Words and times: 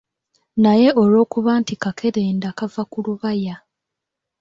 Naye 0.63 0.89
olwokuba 1.01 1.51
nti 1.61 1.73
kakerenda 1.81 2.49
kava 2.57 2.83
ku 2.91 2.97
lubaya. 3.05 3.55